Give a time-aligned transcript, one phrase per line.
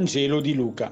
[0.00, 0.90] Vangelo di Luca.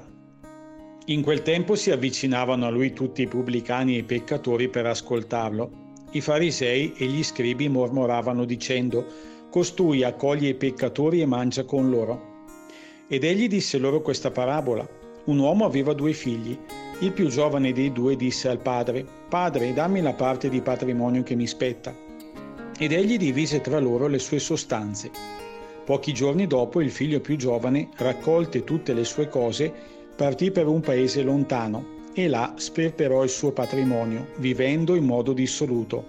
[1.05, 5.95] In quel tempo si avvicinavano a lui tutti i pubblicani e i peccatori per ascoltarlo.
[6.11, 9.03] I farisei e gli scribi mormoravano dicendo,
[9.49, 12.45] Costui accoglie i peccatori e mangia con loro.
[13.07, 14.87] Ed egli disse loro questa parabola.
[15.25, 16.55] Un uomo aveva due figli.
[16.99, 21.33] Il più giovane dei due disse al padre, Padre, dammi la parte di patrimonio che
[21.33, 21.95] mi spetta.
[22.77, 25.48] Ed egli divise tra loro le sue sostanze.
[25.89, 29.73] Pochi giorni dopo il figlio più giovane, raccolte tutte le sue cose,
[30.15, 36.05] partì per un paese lontano e là sperperò il suo patrimonio, vivendo in modo dissoluto.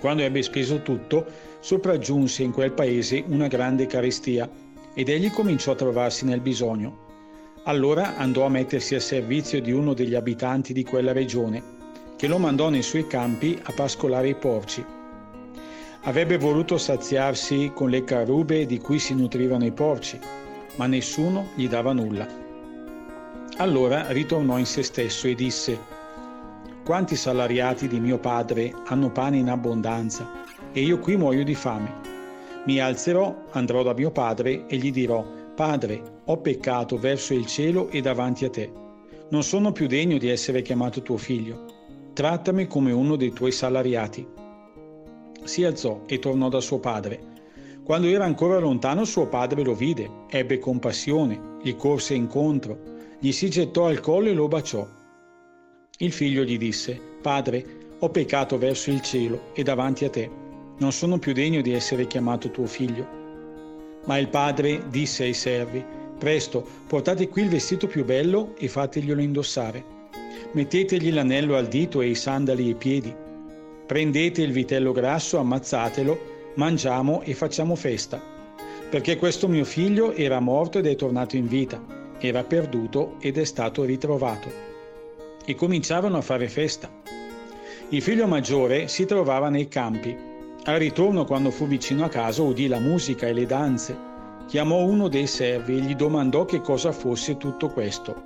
[0.00, 1.24] Quando ebbe speso tutto,
[1.60, 4.46] sopraggiunse in quel paese una grande carestia
[4.92, 6.98] ed egli cominciò a trovarsi nel bisogno.
[7.64, 11.62] Allora andò a mettersi a servizio di uno degli abitanti di quella regione,
[12.16, 14.84] che lo mandò nei suoi campi a pascolare i porci.
[16.04, 20.18] Avrebbe voluto saziarsi con le carube di cui si nutrivano i porci,
[20.76, 22.26] ma nessuno gli dava nulla.
[23.58, 25.78] Allora ritornò in se stesso e disse,
[26.86, 30.26] Quanti salariati di mio padre hanno pane in abbondanza
[30.72, 31.92] e io qui muoio di fame?
[32.64, 35.22] Mi alzerò, andrò da mio padre e gli dirò,
[35.54, 38.72] Padre, ho peccato verso il cielo e davanti a te.
[39.28, 41.66] Non sono più degno di essere chiamato tuo figlio.
[42.14, 44.38] Trattami come uno dei tuoi salariati
[45.44, 47.28] si alzò e tornò da suo padre.
[47.82, 52.78] Quando era ancora lontano suo padre lo vide, ebbe compassione, gli corse incontro,
[53.18, 54.86] gli si gettò al collo e lo baciò.
[55.98, 57.64] Il figlio gli disse, Padre,
[57.98, 60.30] ho peccato verso il cielo e davanti a te.
[60.78, 63.18] Non sono più degno di essere chiamato tuo figlio.
[64.06, 65.84] Ma il padre disse ai servi,
[66.18, 69.84] Presto, portate qui il vestito più bello e fateglielo indossare.
[70.52, 73.14] Mettetegli l'anello al dito e i sandali ai piedi
[73.90, 78.22] Prendete il vitello grasso, ammazzatelo, mangiamo e facciamo festa.
[78.88, 81.84] Perché questo mio figlio era morto ed è tornato in vita,
[82.20, 84.48] era perduto ed è stato ritrovato.
[85.44, 86.88] E cominciarono a fare festa.
[87.88, 90.16] Il figlio maggiore si trovava nei campi.
[90.66, 93.98] Al ritorno, quando fu vicino a casa, udì la musica e le danze.
[94.46, 98.22] Chiamò uno dei servi e gli domandò che cosa fosse tutto questo.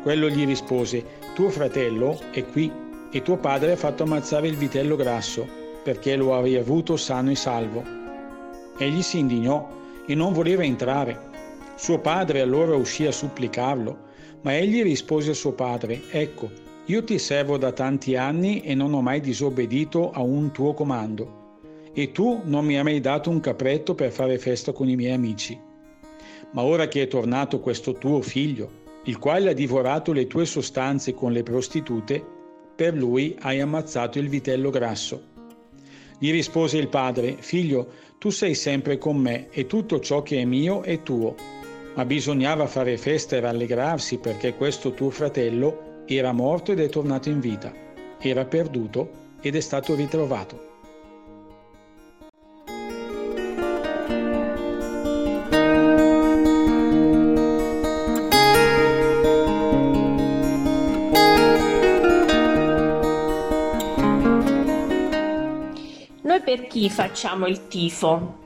[0.00, 4.96] Quello gli rispose, tuo fratello è qui e tuo padre ha fatto ammazzare il vitello
[4.96, 5.46] grasso,
[5.82, 7.82] perché lo avevi avuto sano e salvo.
[8.76, 9.68] Egli si indignò
[10.06, 11.26] e non voleva entrare.
[11.76, 14.06] Suo padre allora uscì a supplicarlo,
[14.42, 16.50] ma egli rispose a suo padre, ecco,
[16.86, 21.58] io ti servo da tanti anni e non ho mai disobbedito a un tuo comando,
[21.92, 25.12] e tu non mi hai mai dato un capretto per fare festa con i miei
[25.12, 25.58] amici.
[26.52, 31.14] Ma ora che è tornato questo tuo figlio, il quale ha divorato le tue sostanze
[31.14, 32.24] con le prostitute,
[32.78, 35.20] per lui hai ammazzato il vitello grasso.
[36.16, 40.44] Gli rispose il padre, Figlio, tu sei sempre con me e tutto ciò che è
[40.44, 41.34] mio è tuo.
[41.96, 47.28] Ma bisognava fare festa e rallegrarsi perché questo tuo fratello era morto ed è tornato
[47.28, 47.74] in vita,
[48.20, 49.10] era perduto
[49.40, 50.67] ed è stato ritrovato.
[66.48, 68.36] Per chi facciamo il tifo?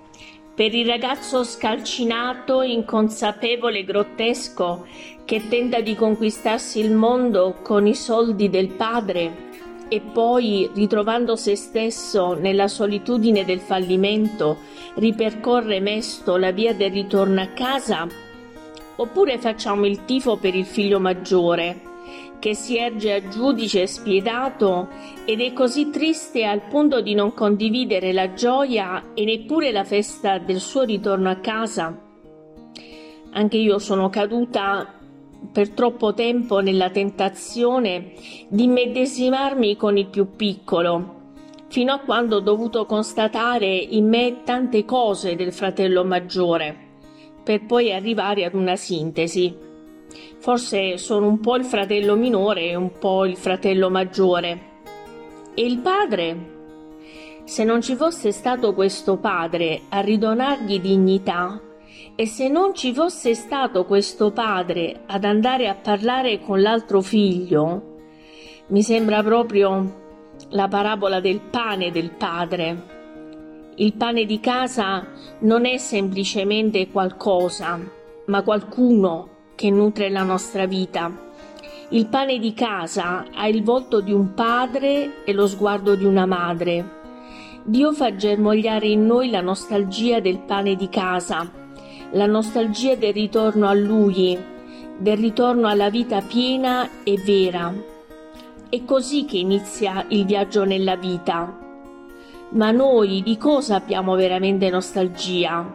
[0.57, 4.89] Per il ragazzo scalcinato, inconsapevole e grottesco
[5.25, 9.51] che tenta di conquistarsi il mondo con i soldi del padre
[9.87, 14.57] e poi, ritrovando se stesso nella solitudine del fallimento,
[14.95, 18.09] ripercorre mesto la via del ritorno a casa?
[18.97, 21.92] Oppure facciamo il tifo per il figlio maggiore,
[22.39, 24.89] che si erge a giudice spietato
[25.25, 30.39] ed è così triste al punto di non condividere la gioia e neppure la festa
[30.39, 31.97] del suo ritorno a casa.
[33.33, 34.99] Anche io sono caduta
[35.51, 38.13] per troppo tempo nella tentazione
[38.49, 41.21] di medesimarmi con il più piccolo,
[41.69, 46.77] fino a quando ho dovuto constatare in me tante cose del fratello maggiore,
[47.43, 49.71] per poi arrivare ad una sintesi.
[50.39, 54.71] Forse sono un po' il fratello minore e un po' il fratello maggiore.
[55.55, 56.51] E il padre?
[57.45, 61.61] Se non ci fosse stato questo padre a ridonargli dignità,
[62.15, 67.91] e se non ci fosse stato questo padre ad andare a parlare con l'altro figlio,
[68.69, 70.01] mi sembra proprio
[70.51, 72.91] la parabola del pane del padre.
[73.77, 75.07] Il pane di casa
[75.41, 77.81] non è semplicemente qualcosa,
[78.27, 79.32] ma qualcuno
[79.63, 81.09] che nutre la nostra vita.
[81.91, 86.27] Il pane di casa ha il volto di un padre e lo sguardo di una
[86.27, 87.01] madre.
[87.63, 91.49] Dio fa germogliare in noi la nostalgia del pane di casa,
[92.11, 94.37] la nostalgia del ritorno a Lui,
[94.99, 97.73] del ritorno alla vita piena e vera.
[98.69, 101.57] È così che inizia il viaggio nella vita.
[102.49, 105.73] Ma noi di cosa abbiamo veramente nostalgia?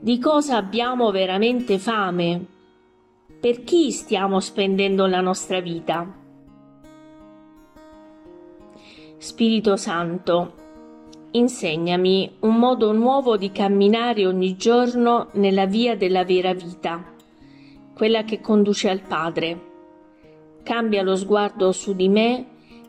[0.00, 2.53] Di cosa abbiamo veramente fame?
[3.44, 6.10] Per chi stiamo spendendo la nostra vita?
[9.18, 10.52] Spirito Santo,
[11.32, 17.04] insegnami un modo nuovo di camminare ogni giorno nella via della vera vita,
[17.94, 19.60] quella che conduce al Padre.
[20.62, 22.46] Cambia lo sguardo su di me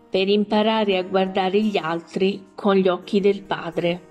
[0.10, 4.05] per imparare a guardare gli altri con gli occhi del Padre.